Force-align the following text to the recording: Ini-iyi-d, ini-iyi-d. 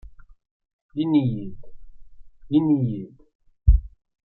Ini-iyi-d, 1.01 1.59
ini-iyi-d. 2.57 3.15